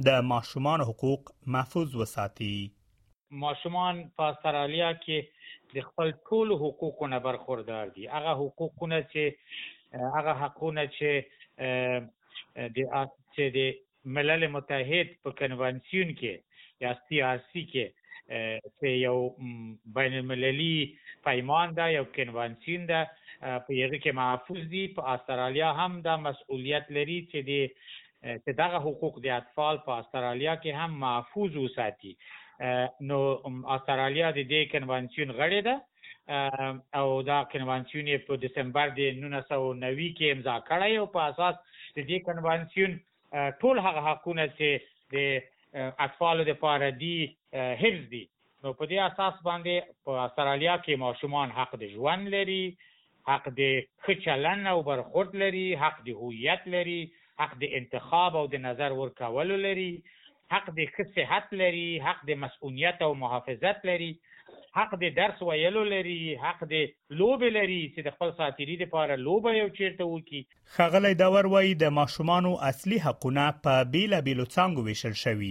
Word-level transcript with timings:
د 0.07 0.21
ماشومان 0.33 0.81
حقوق 0.91 1.31
محفوظ 1.57 1.95
وساتي 2.03 2.51
ماشومان 3.45 4.03
په 4.21 4.29
استرالیا 4.35 4.91
کې 4.99 5.75
د 5.79 5.87
خپل 5.89 6.13
ټول 6.29 6.55
حقوقونو 6.61 7.21
برخوردار 7.27 7.91
دي 7.97 8.07
هغه 8.13 8.37
حقوقونه 8.43 9.01
چې 9.13 10.07
هغه 10.19 10.37
حقونه 10.43 10.87
چې 10.99 12.73
د 12.79 12.91
چې 13.37 13.51
د 13.59 14.15
ملل 14.19 14.47
متحد 14.59 15.13
په 15.27 15.37
کنوانسیون 15.43 16.13
کې 16.21 16.87
یا 16.87 16.93
سیاسي 17.09 17.65
کې 17.73 18.08
چې 18.29 18.89
یو 18.89 19.31
بین 19.99 20.15
المللي 20.21 20.97
پیمان 21.29 21.73
ده 21.79 21.87
یو 21.95 22.05
کنوانسیون 22.19 22.85
ده 22.91 23.01
په 23.65 23.71
یغه 23.83 23.99
کې 24.03 24.11
محفوظ 24.21 24.61
دي 24.75 24.83
په 24.99 25.03
استرالیا 25.15 25.69
هم 25.81 25.93
دا 26.09 26.15
مسؤلیت 26.27 26.87
لري 26.99 27.19
چې 27.31 27.39
د 27.51 27.53
چې 28.45 28.51
دغه 28.63 28.79
حقوق 28.87 29.15
د 29.25 29.37
اطفال 29.41 29.75
په 29.87 29.93
استرالیا 30.03 30.55
کې 30.63 30.71
هم 30.85 30.91
محفوظ 31.07 31.53
وساتي 31.65 32.13
نو 33.11 33.21
استرالیا 33.79 34.29
د 34.33 34.41
دې 34.51 34.63
کنوانسیون 34.77 35.31
غړی 35.39 35.61
ده 35.67 35.75
او 37.03 37.23
دا 37.33 37.43
کنوانسیون 37.53 38.07
په 38.31 38.37
دسمبر 38.47 38.87
د 38.97 39.05
1990 39.11 39.45
کې 40.19 40.27
امضا 40.37 40.57
کړی 40.71 40.93
او 41.03 41.07
په 41.07 41.21
اساس 41.31 41.55
د 41.97 41.99
دې 42.09 42.19
کنوانسیون 42.31 42.99
ټول 43.33 43.77
هغه 43.87 44.01
حقونه 44.09 44.49
چې 44.59 44.71
د 45.15 45.17
اطفال 45.75 46.39
د 46.45 46.51
پاره 46.63 46.91
دی 47.01 47.15
حفظ 47.85 48.03
دی 48.13 48.25
نو 48.63 48.69
په 48.79 48.85
دې 48.91 48.99
اساس 49.09 49.37
باندې 49.49 49.75
په 50.07 50.13
استرالیا 50.27 50.75
کې 50.85 51.03
ماشومان 51.05 51.49
حق 51.59 51.71
د 51.83 51.91
ژوند 51.95 52.25
لري 52.37 52.63
حق 53.31 53.45
د 53.59 53.61
خچلن 54.07 54.61
او 54.73 54.79
برخورد 54.89 55.33
لري 55.45 55.67
حق 55.83 55.97
د 56.07 56.21
هویت 56.23 56.63
لري 56.77 57.01
حق 57.41 57.53
د 57.63 57.75
انتخاب 57.81 58.33
او 58.43 58.47
د 58.55 58.63
نظر 58.69 58.91
ورکول 59.01 59.51
لري 59.67 59.91
حق 60.53 60.67
د 60.79 60.81
صحت 61.17 61.47
لري 61.63 61.89
حق 62.07 62.19
د 62.31 62.41
مسؤلیت 62.47 62.99
او 63.09 63.13
محافظت 63.23 63.79
لري 63.91 64.11
حق 64.79 64.93
د 65.03 65.09
درس 65.15 65.39
ویلو 65.47 65.81
لري 65.91 66.17
حق 66.43 66.61
د 66.73 67.15
لوب 67.21 67.45
لري 67.55 67.79
چې 67.93 68.05
د 68.09 68.13
خپل 68.17 68.33
ساتيري 68.41 68.75
لپاره 68.83 69.15
لوب 69.23 69.47
یو 69.55 69.69
چیرته 69.79 70.05
وکي 70.11 70.43
خغلی 70.75 71.11
داور 71.23 71.47
وایي 71.53 71.71
د 71.81 71.95
ماشومانو 71.97 72.53
اصلي 72.69 72.99
حقونه 73.07 73.47
په 73.65 73.89
بیل 73.95 74.13
بیل 74.29 74.43
څنګه 74.45 74.85
ویشل 74.89 75.17
شوی 75.23 75.51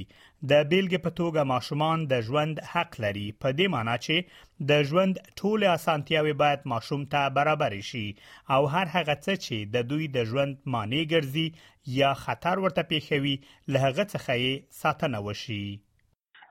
د 0.52 0.54
بیلګې 0.72 1.00
په 1.08 1.12
توګه 1.20 1.50
ماشومان 1.54 2.06
د 2.14 2.24
ژوند 2.30 2.62
حق 2.74 2.96
لري 3.08 3.26
په 3.42 3.54
دې 3.58 3.74
معنی 3.76 3.96
چې 4.06 4.70
د 4.72 4.88
ژوند 4.92 5.20
ټول 5.42 5.66
اسانتیاوي 5.74 6.36
باید 6.44 6.70
ماشوم 6.76 7.04
ته 7.16 7.24
برابر 7.40 7.76
شي 7.92 8.06
او 8.20 8.62
هر 8.76 8.94
هغه 8.94 9.18
څه 9.26 9.42
چې 9.48 9.74
د 9.76 9.90
دوی 9.92 10.08
د 10.20 10.32
ژوند 10.32 10.72
مانع 10.78 11.04
ګرځي 11.16 11.98
یا 12.00 12.14
خطر 12.24 12.64
ورته 12.68 12.90
پیښوي 12.94 13.36
له 13.50 13.84
هغه 13.88 14.10
څخه 14.16 14.40
یې 14.46 14.80
ساتنه 14.84 15.26
وشي 15.30 15.64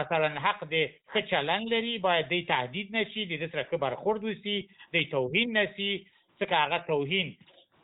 مثلا 0.00 0.30
حق 0.48 0.64
د 0.74 0.96
خچلن 1.16 1.66
لري 1.74 1.96
باید 2.08 2.30
د 2.36 2.46
تهدید 2.52 2.96
نشي 2.98 3.26
د 3.34 3.44
سره 3.46 3.66
کبر 3.74 3.98
خورد 4.04 4.26
وسی 4.30 4.56
د 4.96 5.08
توهین 5.16 5.56
نشي 5.60 5.90
څکه 6.06 6.64
هغه 6.66 6.82
توهین 6.94 7.36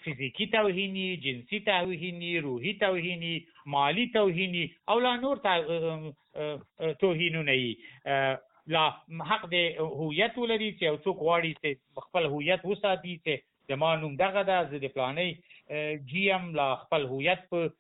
فزیکی 0.04 0.47
توهینی 0.53 1.03
جنسی 1.25 1.59
توهینی 1.66 2.31
روحی 2.47 2.71
توهینی 2.78 3.34
مالی 3.67 4.11
توهینی 4.12 4.71
او 4.89 4.99
لا 5.00 5.17
نور 5.17 5.37
توهینونه 7.00 7.56
یي 7.59 7.77
لا 8.67 8.91
حق 9.31 9.45
د 9.50 9.55
هویت 9.78 10.39
ولري 10.39 10.71
چې 10.78 10.84
او 10.91 10.97
څوک 11.05 11.17
غواړي 11.27 11.55
چې 11.62 12.05
خپل 12.06 12.27
هویت 12.33 12.65
وساتي 12.65 13.15
چې 13.27 13.75
زما 13.75 13.91
نوم 14.03 14.15
دغه 14.21 14.43
ده 14.51 14.69
زه 14.71 14.78
د 14.84 14.95
پلانې 14.95 16.11
جی 16.12 16.25
ام 16.37 16.47
لا 16.61 16.69
خپل 16.83 17.06
هویت 17.15 17.41
په 17.55 17.71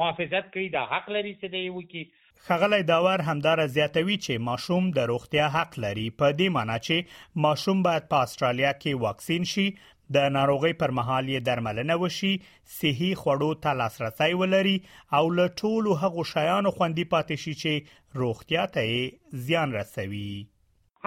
محافظت 0.00 0.50
کوي 0.56 0.68
دا 0.76 0.84
حق 0.94 1.10
لري 1.16 1.34
چې 1.34 1.54
دی 1.56 1.62
وکی 1.76 2.02
خغلی 2.48 2.82
داور 2.88 3.20
همدار 3.28 3.66
زیاتوي 3.76 4.16
چې 4.18 4.48
ماشوم 4.50 4.90
د 4.98 5.08
روغتیا 5.12 5.48
حق 5.56 5.78
لري 5.86 6.06
په 6.20 6.32
دې 6.36 6.52
معنی 6.58 6.76
چې 6.86 7.46
ماشوم 7.48 7.82
باید 7.88 8.10
په 8.14 8.28
استرالیا 8.28 8.74
کې 8.76 9.02
واکسین 9.06 9.48
شي 9.54 9.66
د 10.14 10.30
ناروغي 10.34 10.70
پر 10.78 10.92
مهال 10.98 11.28
یې 11.30 11.42
درملنه 11.48 11.96
وشي 12.04 12.30
صحي 12.76 13.10
خوړو 13.20 13.50
ته 13.66 13.76
لاسرسي 13.80 14.30
ولري 14.40 14.72
او 15.18 15.22
له 15.40 15.52
ټولو 15.64 15.92
هغو 16.04 16.24
شیانو 16.30 16.72
خوندي 16.78 17.04
پاتې 17.12 17.42
شي 17.42 17.54
چې 17.60 18.22
روغتیا 18.22 18.64
ته 18.76 19.42
زیان 19.50 19.76
رسوي 19.80 20.26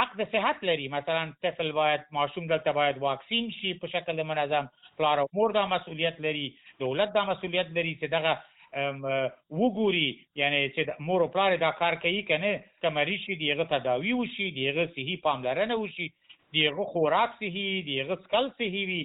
حق 0.01 0.15
د 0.21 0.29
صحت 0.37 0.63
لري 0.71 0.87
مثلا 0.95 1.19
طفل 1.47 1.73
باید 1.81 2.07
ماشوم 2.19 2.47
دلته 2.53 2.75
باید 2.79 3.03
واکسین 3.07 3.51
شي 3.57 3.73
په 3.83 3.93
شکل 3.97 4.23
منظم 4.31 4.71
پلار 5.01 5.23
او 5.25 5.27
مور 5.41 5.57
دا 5.59 5.65
مسولیت 5.75 6.23
لري 6.29 6.47
دولت 6.85 7.13
دا 7.19 7.25
مسولیت 7.33 7.77
لري 7.79 7.93
چې 7.99 8.17
دغه 8.17 8.51
وګوري 8.75 10.05
یعنی 10.43 10.61
چې 10.77 11.05
مور 11.09 11.25
او 11.25 11.27
پلار 11.35 11.59
دا 11.65 11.73
کار 11.83 11.99
کوي 12.07 12.23
کنه 12.33 12.53
کمري 12.87 13.17
شي 13.27 13.39
دیغه 13.43 13.67
تداوی 13.75 14.13
وشي 14.23 14.47
دیغه 14.61 14.89
صحي 14.97 15.21
پاملرنه 15.27 15.79
وشي 15.83 16.11
د 16.53 16.57
هغه 16.69 16.83
خوراک 16.93 17.31
صحي 17.41 17.69
د 17.87 17.89
هغه 18.01 18.15
سکل 18.23 18.45
صحي 18.57 18.83
وي 18.89 19.01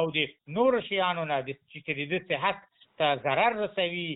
او 0.00 0.04
د 0.16 0.28
نور 0.58 0.72
شیانو 0.90 1.24
نه 1.30 1.38
د 1.48 1.56
چې 1.70 2.06
د 2.12 2.22
صحت 2.30 2.58
ته 2.98 3.06
ضرر 3.26 3.52
رسوي 3.62 4.08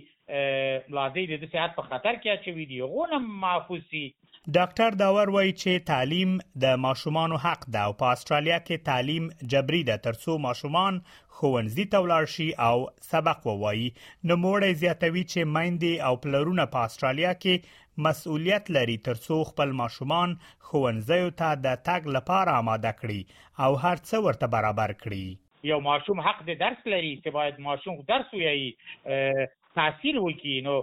لازم 0.99 1.33
د 1.33 1.45
صحت 1.55 1.71
په 1.79 1.83
خطر 1.91 2.15
کې 2.23 2.33
اچوي 2.37 2.65
دی 2.73 2.81
غو 2.93 3.05
نه 3.13 3.19
محفوظ 3.45 3.83
سي 3.93 4.05
ډاکټر 4.55 4.95
داور 4.99 5.31
وایي 5.35 5.49
چې 5.61 5.83
تعلیم 5.87 6.35
د 6.65 6.75
ماشومانو 6.83 7.39
حق 7.47 7.63
ده 7.77 7.81
او 7.87 7.95
په 8.03 8.11
استرالیا 8.17 8.59
کې 8.67 8.85
تعلیم 8.89 9.25
جبري 9.55 9.81
ده 9.89 9.97
ترڅو 10.05 10.37
ماشومان 10.45 11.01
خوونځي 11.39 11.87
ته 11.95 12.03
ولاړ 12.05 12.31
شي 12.35 12.47
او 12.67 12.85
سبق 13.07 13.49
ووایي 13.49 13.89
نو 13.97 14.37
موړې 14.45 14.79
زیاتوي 14.85 15.25
چې 15.33 15.51
مایندې 15.57 16.09
او 16.11 16.21
پلرونه 16.27 16.67
په 16.77 16.85
استرالیا 16.91 17.33
کې 17.41 18.07
مسؤلیت 18.09 18.71
لري 18.79 18.97
ترڅو 19.11 19.41
خپل 19.51 19.75
ماشومان 19.83 20.39
خوونځي 20.71 21.21
ته 21.43 21.61
د 21.67 21.83
تګ 21.91 22.19
لپاره 22.21 22.55
آماده 22.63 22.95
کړي 23.03 23.39
او 23.67 23.71
هر 23.87 24.03
څه 24.05 24.25
ورته 24.29 24.55
برابر 24.57 24.97
کړي 25.05 25.73
یو 25.75 25.83
ماشوم 25.93 26.25
حق 26.31 26.47
د 26.51 26.63
درس 26.65 26.89
لري 26.97 27.13
چې 27.19 27.39
باید 27.43 27.61
ماشوم 27.71 28.03
درس 28.15 28.35
ویایي 28.41 29.47
تحصیل 29.79 30.19
وکړي 30.25 30.53
نو 30.67 30.75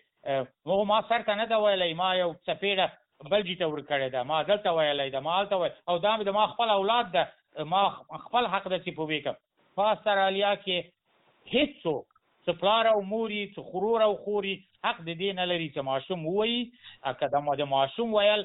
مو 0.66 0.84
ما 0.90 0.98
سرته 1.08 1.34
نه 1.40 1.44
دا 1.52 1.56
ویلې 1.64 1.90
ما 2.00 2.10
یو 2.22 2.28
سپېړه 2.48 2.86
بلجی 3.32 3.56
ته 3.60 3.66
ور 3.72 3.80
کړې 3.90 4.08
ده 4.14 4.20
ما 4.30 4.38
دلته 4.50 4.68
ویلې 4.78 5.08
ده 5.16 5.20
ما 5.26 5.34
دلته 5.40 5.56
وی 5.62 5.70
او 5.90 5.94
دا 6.06 6.12
مې 6.16 6.24
د 6.28 6.36
ما 6.38 6.44
خپل 6.54 6.68
اولاد 6.78 7.06
ده 7.16 7.24
ما 7.72 7.82
خپل 8.24 8.44
حق 8.54 8.64
ده 8.72 8.78
چې 8.84 8.90
پوبېکم 9.00 9.34
په 9.80 9.92
استرالیا 9.96 10.52
کې 10.64 10.78
هیڅوک 11.56 12.04
څه 12.44 12.50
پلار 12.64 12.84
او 12.94 12.98
موري 13.12 13.42
څه 13.54 13.60
خرور 13.70 14.00
او 14.08 14.10
خوري 14.24 14.56
حق 14.88 14.98
د 15.08 15.22
دین 15.22 15.38
لري 15.50 15.68
چې 15.74 15.80
ماشوم 15.90 16.20
وایي 16.26 16.60
اګه 17.10 17.26
د 17.36 17.44
ما 17.48 17.54
د 17.62 17.72
ماشوم 17.76 18.08
ویل 18.18 18.44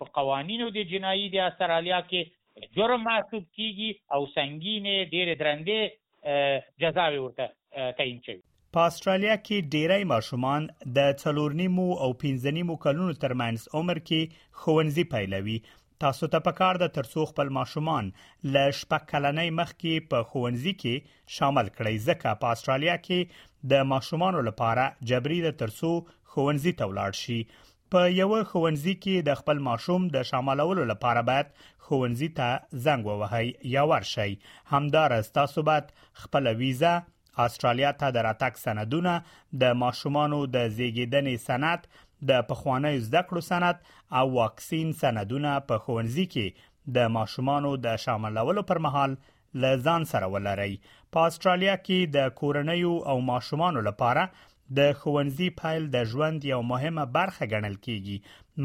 په 0.00 0.04
قوانینو 0.18 0.70
د 0.78 0.88
جنایي 0.94 1.28
د 1.36 1.46
استرالیا 1.50 2.00
کې 2.10 2.74
جرم 2.76 3.02
محسوب 3.10 3.44
کیږي 3.56 3.90
او 4.16 4.20
سنگینه 4.34 4.94
ډېر 4.98 5.40
درندې 5.44 6.84
جزاوي 6.84 7.20
ورته 7.24 7.94
تعین 8.00 8.20
شوی 8.26 8.42
په 8.76 8.88
استرالیا 8.92 9.34
کې 9.44 9.68
ډیری 9.72 10.04
ماشومان 10.08 10.64
د 10.96 11.12
څلورنیمو 11.20 11.84
او 12.06 12.08
پنځنیمو 12.22 12.74
کلونو 12.82 13.14
ترمنځ 13.22 13.70
عمر 13.78 14.00
کې 14.10 14.42
خوندزي 14.64 15.04
پیلوي 15.14 15.54
تاسو 16.04 16.28
ته 16.34 16.44
پکار 16.48 16.80
د 16.82 16.90
ترسو 16.96 17.24
خپل 17.30 17.52
ماشومان 17.58 18.10
ل 18.18 18.74
شپږ 18.80 19.06
کلنې 19.14 19.54
مخکې 19.62 20.04
په 20.12 20.28
خوندزي 20.34 20.74
کې 20.84 21.24
شامل 21.38 21.70
کړئ 21.72 22.06
ځکه 22.08 22.34
په 22.44 22.58
استرالیا 22.58 22.98
کې 23.08 23.72
د 23.74 23.88
ماشومانو 23.94 24.44
لپاره 24.50 24.84
جبري 25.14 25.40
د 25.46 25.56
ترسو 25.64 25.94
خوندزي 26.36 26.76
تولاړ 26.84 27.22
شي 27.24 27.40
په 27.96 28.12
یو 28.18 28.30
خوندزي 28.54 28.96
کې 29.00 29.28
د 29.32 29.40
خپل 29.42 29.64
ماشوم 29.72 30.10
د 30.20 30.30
شاملولو 30.34 30.86
لپاره 30.94 31.24
باید 31.32 31.56
خوندزي 31.88 32.30
ته 32.44 32.80
زنګ 32.84 33.10
ووهئ 33.10 33.74
یا 33.78 33.88
ورشي 33.96 34.28
همدار 34.76 35.16
استاسو 35.24 35.70
باید 35.74 35.92
خپل 36.24 36.56
ویزه 36.64 36.96
استرالیا 37.44 37.92
ته 38.00 38.10
د 38.16 38.24
راتګ 38.28 38.54
سندونه 38.64 39.12
د 39.62 39.76
ماشومانو 39.82 40.38
د 40.54 40.56
زیږیدنې 40.76 41.36
سند 41.48 41.80
د 42.30 42.44
پخوانیو 42.50 43.00
زده 43.06 43.22
کړو 43.30 43.42
سند 43.50 43.86
او 44.20 44.26
واکسین 44.40 44.92
سندونه 45.02 45.52
په 45.70 45.80
ښوونځي 45.84 46.26
کې 46.34 46.94
د 46.98 47.08
ماشومانو 47.16 47.70
د 47.86 47.96
شاملولو 48.04 48.62
پر 48.72 48.78
مهال 48.86 49.16
لزان 49.64 50.02
سره 50.12 50.26
ولري 50.36 50.72
په 51.12 51.18
استرالیا 51.30 51.74
کې 51.86 51.98
د 52.16 52.32
کورنیو 52.40 52.94
او 53.10 53.16
ماشومانو 53.30 53.80
لپاره 53.90 54.22
د 54.78 54.80
ښوونځي 55.00 55.48
پایل 55.60 55.84
د 55.90 55.96
ژوند 56.10 56.38
یو 56.52 56.60
مهمه 56.72 57.04
برخه 57.16 57.42
ګڼل 57.52 57.76
کیږي 57.86 58.16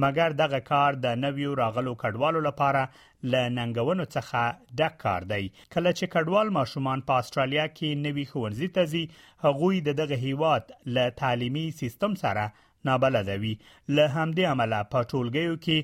مګر 0.03 0.29
دغه 0.43 0.59
کار 0.71 0.91
د 1.05 1.07
نویو 1.23 1.51
راغلو 1.61 1.93
کډوالو 2.01 2.39
لپاره 2.49 2.81
ل 3.31 3.33
ننګونو 3.57 4.05
څخه 4.15 4.39
ډک 4.79 4.93
کار 5.03 5.21
دی 5.31 5.43
کله 5.73 5.91
چې 5.97 6.05
کډوال 6.13 6.47
ماشومان 6.57 6.99
په 7.07 7.13
استرالیا 7.21 7.65
کې 7.77 7.89
نوي 8.05 8.25
ښوونځي 8.31 8.67
ته 8.75 8.83
ځي 8.91 9.03
هغوی 9.45 9.77
د 9.87 9.89
دغه 10.01 10.15
هیواد 10.25 10.63
ل 10.95 11.15
تعلیمي 11.21 11.67
سیستم 11.81 12.13
سره 12.23 12.45
نابلد 12.89 13.27
وي 13.41 13.53
له 13.97 14.05
همدې 14.15 14.43
عمله 14.53 14.79
په 14.93 14.99
ټولګیو 15.11 15.53
کې 15.65 15.77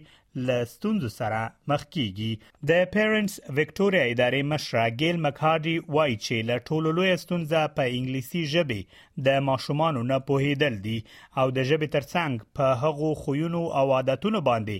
له 0.45 0.57
ستونزو 0.73 1.09
سره 1.19 1.39
مخ 1.71 1.81
کیږي 1.95 2.31
د 2.69 2.71
پیرنټس 2.95 3.35
وکټوريا 3.59 4.01
ادارې 4.13 4.41
مشره 4.51 4.83
ګیل 5.01 5.17
مکهارډي 5.25 5.73
وایي 5.95 6.15
چې 6.25 6.35
له 6.49 6.55
ټولو 6.67 6.89
لوی 6.97 7.11
ستونزه 7.23 7.61
په 7.79 7.83
انګلیسي 7.97 8.43
ژبه 8.53 8.79
د 9.27 9.39
ماشومانو 9.49 10.01
نه 10.11 10.17
پوهیدل 10.29 10.75
دي 10.85 10.97
او 11.39 11.47
د 11.57 11.59
ژبې 11.69 11.87
ترڅنګ 11.97 12.33
په 12.57 12.65
هغو 12.83 13.09
خویونو 13.23 13.63
او 13.81 13.85
عادتونو 13.97 14.39
باندې 14.49 14.77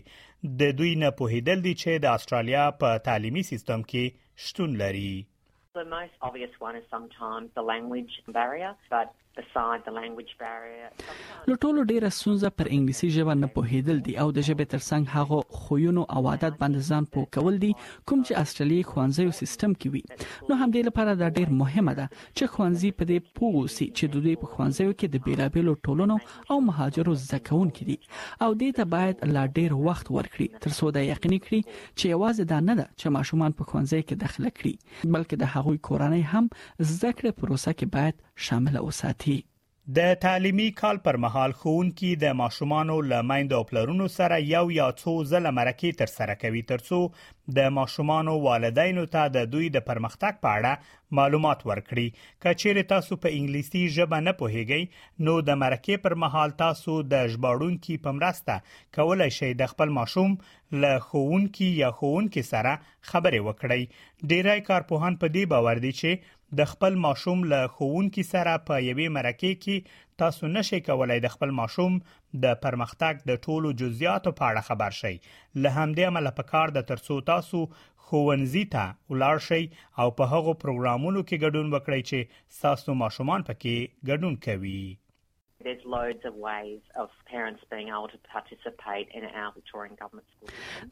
د 0.62 0.76
دوی 0.80 0.92
نه 1.04 1.10
پوهیدل 1.22 1.58
دي 1.68 1.74
چې 1.82 1.92
د 2.04 2.06
استرالیا 2.20 2.66
په 2.84 2.90
تعلیمي 3.10 3.44
سیستم 3.52 3.80
کې 3.90 4.06
شتون 4.50 4.72
لري 4.84 5.10
The 5.80 5.90
most 6.00 6.14
obvious 6.28 6.54
one 6.68 6.76
is 6.82 6.86
sometimes 6.96 7.48
the 7.58 7.64
language 7.74 8.14
barrier, 8.38 8.70
but 8.96 9.08
لټولو 11.52 11.82
ډیره 11.92 12.10
سونزه 12.22 12.50
پر 12.58 12.68
انګلیسي 12.76 13.08
ژبه 13.16 13.34
نه 13.42 13.48
پوهیدل 13.58 13.98
دي 14.06 14.14
او 14.22 14.28
د 14.38 14.40
ژبې 14.48 14.66
ترڅنګ 14.74 15.04
هغه 15.18 15.38
خویونو 15.62 16.04
او 16.16 16.22
عادت 16.32 16.54
باندې 16.62 16.80
ځان 16.90 17.04
پوه 17.16 17.26
کول 17.38 17.56
دي 17.64 17.72
کوم 18.08 18.20
چې 18.28 18.40
استرالی 18.44 18.80
خوانځي 18.92 19.26
سیستم 19.42 19.72
کې 19.84 19.88
وي 19.94 20.02
نو 20.50 20.58
هم 20.62 20.70
دې 20.76 20.82
لپاره 20.90 21.12
دا 21.22 21.28
ډیر 21.40 21.50
مهمه 21.62 21.94
ده 22.00 22.06
چې 22.38 22.54
خوانځي 22.56 22.90
په 23.00 23.04
دې 23.12 23.18
پوه 23.40 23.62
سي 23.76 23.88
چې 23.98 24.06
د 24.16 24.18
دوی 24.28 24.36
په 24.44 24.48
خوانځي 24.54 24.86
کې 25.00 25.08
د 25.16 25.18
بیلابېلو 25.28 25.74
ټولونو 25.86 26.16
او 26.52 26.58
مهاجرو 26.70 27.14
زکون 27.26 27.68
کې 27.80 27.84
دي 27.90 27.98
او 28.44 28.50
دې 28.54 28.70
ته 28.80 28.84
باید 28.96 29.16
لا 29.38 29.44
ډیر 29.60 29.72
وخت 29.90 30.06
ورکړي 30.16 30.48
تر 30.66 30.72
څو 30.80 30.86
دا 30.98 31.02
یقیني 31.12 31.40
کړي 31.46 31.60
چې 31.98 32.06
یوازې 32.16 32.44
دا 32.54 32.60
نه 32.70 32.76
ده 32.82 32.88
چې 33.00 33.16
ماشومان 33.20 33.52
په 33.62 33.68
خوانځي 33.70 34.02
کې 34.08 34.16
داخله 34.26 34.50
کړي 34.58 34.76
بلکې 35.18 35.36
د 35.44 35.46
هغوی 35.58 35.78
کورنۍ 35.90 36.24
هم 36.34 36.46
زده 36.94 37.12
کړې 37.18 37.32
پروسه 37.42 37.72
کې 37.80 37.88
باید 37.98 38.16
شامل 38.46 38.80
وساتي 38.88 39.36
د 39.98 40.14
تعلیمي 40.24 40.64
کال 40.80 40.98
پر 41.04 41.18
مهال 41.26 41.52
خونکې 41.60 42.18
د 42.24 42.34
ماشومان 42.40 42.90
له 43.12 43.20
مایند 43.28 43.54
او 43.60 43.62
پلرونو 43.70 44.08
سره 44.16 44.40
یو 44.48 44.64
یا 44.78 44.88
څو 45.02 45.14
ځله 45.30 45.54
مرکه 45.60 45.94
تر 46.02 46.12
سره 46.14 46.36
کوي 46.42 46.64
ترڅو 46.72 47.00
د 47.60 47.70
ماشومان 47.78 48.32
والدینو 48.48 49.06
ته 49.16 49.24
د 49.38 49.48
دوی 49.54 49.70
د 49.76 49.86
پرمختګ 49.92 50.42
په 50.46 50.58
اړه 50.58 51.14
معلومات 51.20 51.64
ورکړي 51.70 52.28
کچېر 52.48 52.82
تاسو 52.92 53.20
په 53.26 53.32
انګلیسي 53.40 53.86
ژبه 54.00 54.20
نه 54.26 54.36
پوهیږئ 54.42 55.26
نو 55.30 55.38
د 55.52 55.60
مرکه 55.64 56.02
پر 56.08 56.18
مهال 56.26 56.58
تاسو 56.66 56.98
د 57.16 57.28
ژباړونکو 57.36 58.00
په 58.08 58.18
مرسته 58.20 58.58
کولای 59.00 59.30
شئ 59.38 59.54
د 59.64 59.74
خپل 59.76 59.96
ماشوم 60.00 60.38
له 60.86 61.04
خونکې 61.08 61.72
یا 61.86 61.94
خونکې 62.02 62.50
سره 62.54 62.78
خبرې 62.86 63.48
وکړئ 63.48 64.34
ډیری 64.34 64.58
کارپوهان 64.72 65.22
په 65.24 65.34
دې 65.38 65.54
باور 65.56 65.86
دي 65.88 65.96
چې 66.04 66.36
د 66.60 66.62
خپل 66.72 66.94
ماشوم 67.06 67.40
له 67.52 67.60
خوونکي 67.74 68.24
سره 68.34 68.52
په 68.68 68.76
یوې 68.90 69.08
مرکه 69.18 69.50
کې 69.64 69.76
تاسو 70.22 70.44
نشئ 70.56 70.80
کولای 70.88 71.20
د 71.24 71.28
خپل 71.36 71.50
ماشوم 71.60 71.98
د 72.44 72.46
پرمختګ 72.66 73.14
د 73.30 73.42
ټولو 73.46 73.72
جزئیاتو 73.82 74.32
په 74.38 74.44
اړه 74.52 74.62
خبر 74.70 74.92
شئ 75.00 75.14
له 75.64 75.70
همدې 75.80 76.04
عمله 76.12 76.32
په 76.38 76.44
کار 76.54 76.68
د 76.78 76.88
ترسو 76.92 77.18
تاسو 77.32 77.60
خوونځي 78.06 78.66
ته 78.76 78.86
ولاړ 79.12 79.38
شئ 79.48 79.64
او 80.02 80.08
په 80.20 80.24
هغو 80.34 80.52
پروګرامونو 80.64 81.20
کې 81.28 81.44
ګډون 81.44 81.68
وکړئ 81.76 82.02
چې 82.10 82.20
تاسو 82.64 83.00
ماشومان 83.04 83.42
پکې 83.50 83.76
ګډون 84.10 84.34
کوي 84.46 84.84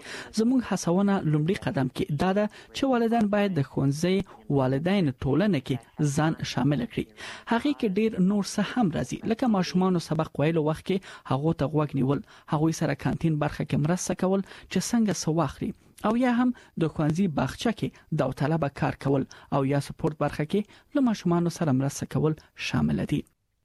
زموږ 0.41 0.59
هڅونه 0.69 1.15
لومړی 1.31 1.57
قدم 1.65 1.89
کې 1.95 2.19
دا 2.21 2.29
ده 2.39 2.45
چې 2.75 2.91
والدین 2.91 3.31
باید 3.35 3.55
د 3.59 3.65
ښوونځي 3.71 4.53
والدین 4.59 5.11
ټولنه 5.23 5.63
کې 5.69 6.07
ځان 6.17 6.39
شامل 6.53 6.85
کړي 6.93 7.05
هغه 7.53 7.73
کې 7.79 7.95
ډېر 7.97 8.21
نور 8.29 8.45
څه 8.53 8.67
هم 8.75 8.93
راځي 8.99 9.19
لکه 9.33 9.51
ماشومان 9.57 9.99
سبق 10.11 10.39
ویلو 10.41 10.65
وخت 10.69 10.85
کې 10.91 11.33
هغه 11.33 11.57
ته 11.61 11.73
غوږ 11.73 11.99
نیول 12.01 12.23
هغه 12.55 12.79
سره 12.83 13.01
کانتین 13.07 13.43
برخه 13.45 13.67
کې 13.67 13.83
مرسته 13.87 14.23
کول 14.25 14.47
چې 14.51 14.89
څنګه 14.91 15.21
سواخري 15.27 15.73
او 16.05 16.17
یا 16.17 16.31
هم 16.31 16.53
د 16.81 16.87
خوانزي 16.87 17.27
باغچه 17.27 17.71
کې 17.79 18.17
داوطلبه 18.21 18.69
کار 18.79 18.95
کول 19.03 19.25
او 19.51 19.61
یا 19.65 19.79
سپورت 19.87 20.17
برخه 20.17 20.45
کې 20.51 20.61
له 20.95 21.01
ماشومان 21.07 21.49
سره 21.59 21.71
مرسته 21.77 22.05
کول 22.15 22.33
شامل 22.67 23.05
دي 23.05 23.21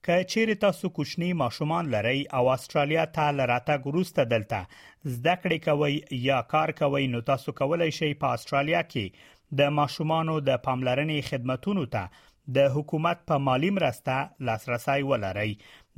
که 0.06 0.24
چیرې 0.30 0.56
تاسو 0.64 0.88
کوچني 0.96 1.32
ماشومان 1.42 1.90
لرئ 1.96 2.18
او 2.38 2.48
استرالیا 2.54 3.04
ته 3.18 3.28
لراته 3.40 3.76
ګروسته 3.84 4.24
دلته 4.32 4.60
زده 5.04 5.36
کړې 5.42 5.58
کوي 5.68 6.22
یا 6.28 6.42
کار 6.54 6.72
کوي 6.80 7.06
نو 7.16 7.20
تاسو 7.32 7.52
کولای 7.60 7.90
شئ 7.98 8.12
په 8.24 8.32
استرالیا 8.38 8.82
کې 8.92 9.30
د 9.60 9.72
ماشومانو 9.80 10.34
د 10.48 10.60
پاملرنې 10.66 11.28
خدماتو 11.32 11.86
ته 11.96 12.28
د 12.56 12.72
حکومت 12.76 13.18
په 13.30 13.38
مالی 13.48 13.70
مرسته 13.80 14.14
لاسرسي 14.50 15.00
ولرئ 15.10 15.50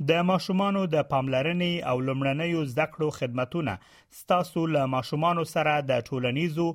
د 0.09 0.23
ماشومانو 0.29 0.79
د 0.93 1.03
پاملرنې 1.11 1.73
او 1.89 1.99
لمړنیو 2.07 2.61
زده 2.71 2.85
کړو 2.95 3.07
خدماتونه 3.17 3.73
ستاسو 4.21 4.61
له 4.75 4.81
ماشومانو 4.95 5.43
سره 5.51 5.73
د 5.91 6.01
ټولنیزو 6.09 6.65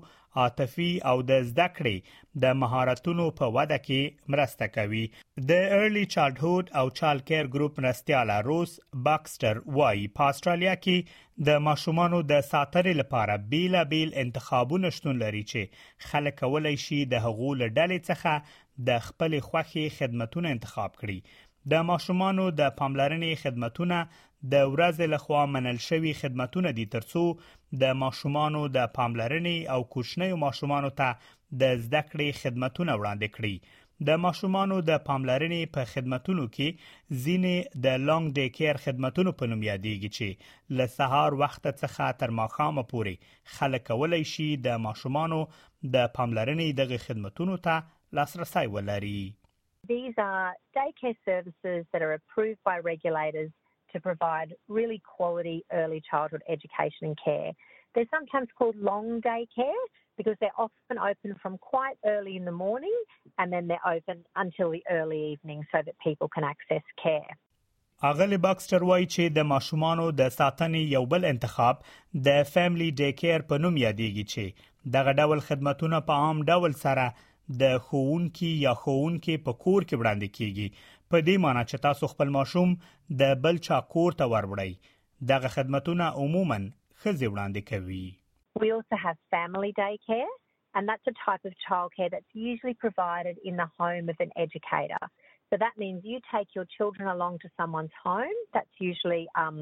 عاطفي 0.42 0.86
او 1.10 1.14
د 1.30 1.42
زده 1.50 1.66
کړې 1.76 2.14
د 2.44 2.56
مهارتونو 2.62 3.26
په 3.40 3.46
وده 3.56 3.78
کې 3.86 4.32
مرسته 4.34 4.66
کوي 4.76 5.02
د 5.50 5.52
ارلی 5.76 6.06
چایلډهود 6.14 6.72
او 6.82 6.86
چایلډ 7.00 7.22
کیر 7.32 7.50
ګروپ 7.56 7.72
مرستياله 7.86 8.38
روس 8.48 8.72
باکسټر 9.08 9.54
وای 9.78 10.06
په 10.18 10.30
استرالیا 10.34 10.74
کې 10.84 10.98
د 11.50 11.62
ماشومانو 11.68 12.22
د 12.32 12.42
ساترې 12.50 12.94
لپاره 13.02 13.36
بیلابیل 13.52 14.16
انتخابونه 14.24 14.94
شتون 15.00 15.20
لري 15.24 15.44
چې 15.52 16.08
خلک 16.12 16.40
کولای 16.44 16.76
شي 16.86 17.02
د 17.12 17.22
هغو 17.28 17.50
لډلې 17.62 18.00
څخه 18.10 18.88
د 18.90 19.06
خپل 19.10 19.40
خوخي 19.50 19.86
خدماتونه 20.00 20.56
انتخاب 20.58 20.96
کړي 21.04 21.20
د 21.72 21.82
ماشومانو 21.90 22.44
د 22.60 22.62
پاملرنې 22.80 23.32
خدماتونه 23.42 23.96
د 24.52 24.54
ورځې 24.74 25.06
لخوا 25.14 25.40
منل 25.54 25.78
شوی 25.86 26.12
خدماتونه 26.20 26.70
دي 26.78 26.86
ترڅو 26.94 27.24
د 27.82 27.92
ماشومانو 28.02 28.62
د 28.76 28.88
پاملرنې 28.98 29.58
او 29.74 29.80
کوچنیو 29.94 30.38
ماشومانو 30.44 30.90
ته 31.00 31.08
د 31.60 31.62
زده 31.84 32.02
کړې 32.10 32.38
خدماتونه 32.42 32.92
وړاندې 32.96 33.28
کړي 33.36 33.56
د 34.08 34.16
ماشومانو 34.24 34.76
د 34.90 34.92
پاملرنې 35.08 35.62
په 35.74 35.82
خدماتونو 35.92 36.44
کې 36.54 36.68
ځینې 37.24 37.56
د 37.86 38.00
لانګ 38.08 38.26
ډی 38.38 38.46
کیر 38.58 38.76
خدماتونو 38.84 39.34
په 39.40 39.44
نوم 39.50 39.66
یادېږي 39.66 40.10
چې 40.16 40.28
له 40.78 40.86
سهار 40.94 41.36
وخت 41.42 41.62
څخه 41.82 42.16
تر 42.22 42.30
ماښام 42.40 42.80
پورې 42.92 43.36
خلک 43.58 43.84
کولای 43.90 44.22
شي 44.32 44.48
د 44.68 44.80
ماشومانو 44.86 45.40
د 45.94 46.08
پاملرنې 46.16 46.68
دغه 46.82 47.04
خدماتونو 47.06 47.58
ته 47.68 47.76
لاسرسي 48.20 48.66
ولري 48.76 49.18
These 49.88 50.14
are 50.18 50.52
daycare 50.76 51.16
services 51.24 51.86
that 51.92 52.02
are 52.02 52.12
approved 52.14 52.60
by 52.64 52.78
regulators 52.78 53.50
to 53.92 54.00
provide 54.00 54.54
really 54.68 55.02
quality 55.04 55.64
early 55.72 56.02
childhood 56.08 56.42
education 56.48 57.08
and 57.10 57.18
care. 57.24 57.52
They're 57.94 58.10
sometimes 58.12 58.48
called 58.56 58.76
long 58.76 59.20
day 59.20 59.48
care 59.54 59.82
because 60.16 60.36
they're 60.40 60.56
often 60.58 60.98
open 60.98 61.34
from 61.42 61.58
quite 61.58 61.96
early 62.04 62.36
in 62.36 62.44
the 62.44 62.52
morning 62.52 62.94
and 63.38 63.52
then 63.52 63.66
they're 63.66 63.88
open 63.88 64.22
until 64.36 64.70
the 64.70 64.82
early 64.90 65.18
evening 65.32 65.64
so 65.72 65.78
that 65.84 65.98
people 65.98 66.28
can 66.28 66.44
access 66.44 66.84
care. 67.02 67.30
اغلی 68.08 68.36
باکسټر 68.44 68.82
وایي 68.88 69.06
چې 69.14 69.32
د 69.38 69.44
ماشومانو 69.46 70.04
د 70.18 70.28
ساتنې 70.36 70.92
یو 70.92 71.00
بل 71.14 71.24
انتخاب 71.30 71.82
د 72.28 72.46
فیملی 72.52 72.86
ډی 73.00 73.08
کیر 73.22 73.42
په 73.50 73.58
نوم 73.64 73.74
یادېږي 73.80 74.30
چې 74.32 74.94
دغه 74.94 75.16
ډول 75.24 75.42
خدماتونه 75.48 76.00
په 76.06 76.22
عام 76.28 76.40
ډول 76.52 76.76
سره 76.84 77.04
د 77.58 77.64
خوونکې 77.86 78.48
یا 78.64 78.72
خوونکې 78.82 79.34
په 79.46 79.52
کور 79.64 79.80
کې 79.88 79.98
وړاندې 80.00 80.28
کیږي 80.36 80.66
په 81.10 81.16
دې 81.28 81.36
معنی 81.44 81.62
چې 81.70 81.82
تاسو 81.86 82.04
خپل 82.12 82.28
ماشوم 82.36 82.74
د 83.22 83.38
بل 83.44 83.56
چا 83.68 83.78
کور 83.94 84.14
ته 84.20 84.24
وروړی 84.32 84.72
دغه 85.32 85.48
خدمتونه 85.56 86.04
عموما 86.24 86.58
خزي 87.00 87.26
وړاندې 87.32 87.60
کوي 87.70 88.08
We 88.64 88.68
also 88.76 88.96
have 89.06 89.18
family 89.36 89.72
daycare 89.80 90.30
and 90.78 90.88
that's 90.90 91.10
a 91.12 91.16
type 91.24 91.44
of 91.50 91.58
childcare 91.66 92.08
that's 92.14 92.32
usually 92.50 92.76
provided 92.84 93.36
in 93.50 93.56
the 93.62 93.66
home 93.82 94.06
of 94.14 94.18
an 94.26 94.32
educator. 94.44 94.98
So 95.50 95.54
that 95.64 95.74
means 95.82 96.08
you 96.12 96.18
take 96.30 96.54
your 96.58 96.66
children 96.76 97.08
along 97.14 97.38
to 97.44 97.48
someone's 97.60 97.96
home. 98.06 98.40
That's 98.56 98.76
usually 98.88 99.22
um, 99.44 99.58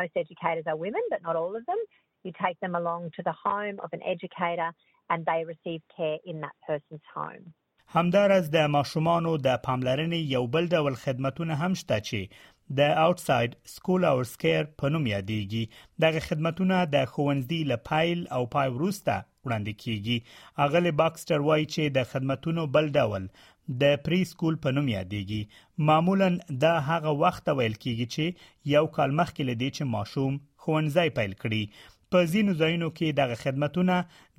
most 0.00 0.20
educators 0.24 0.66
are 0.72 0.78
women, 0.86 1.08
but 1.12 1.22
not 1.28 1.36
all 1.42 1.54
of 1.60 1.64
them. 1.70 1.82
You 2.28 2.32
take 2.44 2.58
them 2.66 2.74
along 2.80 3.08
to 3.18 3.22
the 3.28 3.36
home 3.44 3.76
of 3.86 3.96
an 3.98 4.02
educator 4.14 4.70
and 5.10 5.26
they 5.28 5.40
receive 5.52 5.82
care 5.96 6.18
in 6.24 6.40
that 6.40 6.56
person's 6.68 7.06
home. 7.14 7.46
همدارز 7.94 8.48
د 8.56 8.68
ماشومانو 8.76 9.30
د 9.44 9.56
پاملرنې 9.66 10.32
یو 10.34 10.42
بل 10.56 10.68
ډول 10.76 10.96
خدمتونه 11.04 11.54
هم 11.62 11.74
شته 11.80 11.96
چې 12.08 12.76
د 12.80 12.92
اوټساید 13.04 13.56
سکول 13.72 14.04
اور 14.10 14.28
سکیر 14.32 14.68
په 14.82 14.92
نوم 14.96 15.08
یادېږي 15.12 15.98
دغه 16.04 16.22
خدمتونه 16.28 16.76
د 16.94 17.08
خوندې 17.14 17.72
ل 17.72 17.80
پایل 17.90 18.22
او 18.38 18.42
پای 18.54 18.70
وروسته 18.76 19.16
وړاندې 19.46 19.82
کیږي 19.82 20.62
اغلی 20.68 20.92
باکسټر 21.00 21.46
وایي 21.48 21.66
چې 21.74 21.96
د 21.96 22.10
خدمتونو 22.14 22.68
بل 22.78 22.92
ډول 23.00 23.26
د 23.84 23.98
پری 24.06 24.20
سکول 24.34 24.60
په 24.66 24.76
نوم 24.78 24.92
یادېږي 24.94 25.88
معمولا 25.90 26.30
دا 26.66 26.74
هغه 26.92 27.16
وخت 27.24 27.52
ویل 27.56 27.78
کیږي 27.86 28.12
چې 28.14 28.74
یو 28.76 28.86
کال 29.00 29.18
مخکې 29.22 29.50
لدی 29.50 29.70
چې 29.76 29.94
ماشوم 29.96 30.40
خوندځي 30.66 31.18
پیل 31.20 31.36
کړي 31.44 31.66
په 32.14 32.28
ځینو 32.30 32.52
ځایونو 32.60 32.86
کې 32.94 33.16
دغه 33.18 33.34
خدمتونه 33.40 33.96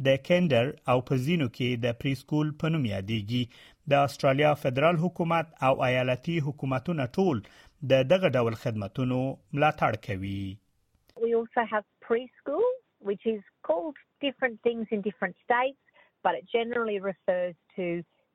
د 0.08 0.16
کندر 0.30 0.72
او 0.94 1.04
په 1.10 1.18
ځینو 1.26 1.46
کې 1.58 1.70
د 1.86 1.94
پریسکول 2.02 2.50
په 2.64 2.72
نوم 2.74 2.88
یادېږي 2.88 3.88
د 3.94 4.02
استرالیا 4.08 4.52
فدرال 4.64 5.00
حکومت 5.04 5.54
او 5.68 5.72
ایالتي 5.90 6.36
حکومتونه 6.48 7.06
ټول 7.20 7.40
د 7.94 8.04
دغه 8.14 8.32
ډول 8.40 8.58
خدمتونو 8.64 9.20
ملاتړ 9.56 10.02
کوي 10.08 10.42
We 11.28 11.32
also 11.40 11.64
have 11.74 11.86
preschool 12.10 12.68
which 13.12 13.26
is 13.36 13.42
called 13.70 13.96
different 14.26 14.58
things 14.70 14.94
in 14.98 15.02
different 15.08 15.36
states 15.48 15.80
but 16.30 16.40
it 16.42 16.48
generally 16.58 16.98
refers 17.10 17.56
to 17.80 17.88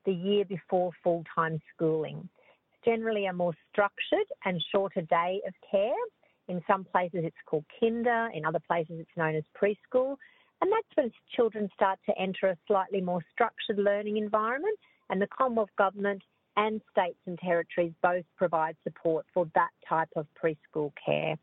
the 0.09 0.13
year 0.31 0.45
before 0.55 0.85
full-time 1.05 1.57
schooling. 1.75 2.19
It's 2.65 2.91
generally 2.91 3.25
a 3.33 3.39
more 3.43 3.55
structured 3.67 4.29
and 4.45 4.63
shorter 4.71 5.03
day 5.19 5.33
of 5.51 5.59
care 5.73 6.05
In 6.47 6.61
some 6.65 6.83
places, 6.85 7.21
it's 7.25 7.43
called 7.45 7.65
kinder. 7.79 8.29
In 8.33 8.45
other 8.45 8.61
places, 8.69 8.95
it's 9.01 9.15
known 9.21 9.35
as 9.35 9.43
preschool. 9.59 10.15
And 10.61 10.71
that's 10.71 10.91
when 10.95 11.11
children 11.35 11.69
start 11.75 11.99
to 12.07 12.13
enter 12.17 12.45
a 12.47 12.57
slightly 12.67 13.01
more 13.01 13.23
structured 13.33 13.77
learning 13.77 14.17
environment. 14.17 14.77
And 15.09 15.21
the 15.21 15.27
Commonwealth 15.27 15.69
Government 15.77 16.23
and 16.55 16.81
states 16.91 17.19
and 17.27 17.37
territories 17.39 17.93
both 18.01 18.23
provide 18.37 18.75
support 18.83 19.25
for 19.33 19.43
that 19.53 19.69
type 19.93 20.09
of 20.15 20.25
preschool 20.41 20.91
care. 21.07 21.35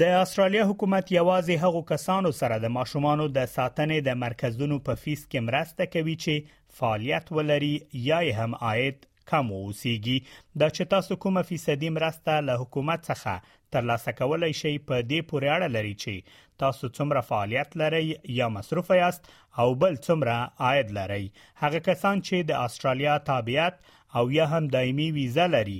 د 0.00 0.02
استرالیا 0.16 0.64
حکومت 0.66 1.08
یوازې 1.12 1.56
هغو 1.62 1.80
کسانو 1.86 2.30
سره 2.40 2.58
د 2.64 2.70
ماشومانو 2.74 3.24
د 3.38 3.44
ساتنې 3.54 4.04
د 4.08 4.18
مرکزونو 4.24 4.76
په 4.88 5.00
فیس 5.04 5.24
کې 5.24 5.46
مرسته 5.46 5.90
کوي 5.94 6.14
چې 6.24 6.52
فعالیت 6.80 7.32
ولري 7.38 7.72
یا 8.08 8.20
هم 8.42 8.54
عاید 8.68 9.09
کم 9.30 9.50
اوسیږي 9.56 10.14
دا 10.60 10.68
چې 10.76 10.90
تاسو 10.94 11.16
کومه 11.24 11.42
فیصدي 11.50 11.90
مرسته 11.96 12.36
له 12.48 12.54
حکومت 12.62 13.02
څخه 13.10 13.34
ترلاسه 13.76 14.14
کولای 14.20 14.50
شئ 14.60 14.72
په 14.88 15.04
دې 15.10 15.20
پورې 15.30 15.54
اړه 15.56 15.68
لري 15.76 15.94
چې 16.04 16.58
تاسو 16.62 16.90
څومره 16.96 17.22
فعالیت 17.30 17.76
لرئ 17.82 18.06
یا 18.38 18.48
مصرف 18.56 18.90
یاست 19.00 19.30
او 19.64 19.68
بل 19.84 19.98
څومره 20.06 20.68
عاید 20.68 20.90
لرئ 21.00 21.24
هغه 21.62 21.82
کسان 21.90 22.22
چې 22.28 22.48
د 22.52 22.70
استرالیا 22.70 23.14
تابعیت 23.30 23.78
او 24.20 24.24
یا 24.38 24.46
هم 24.54 24.64
دایمي 24.76 25.08
ویزه 25.18 25.46
لري 25.56 25.78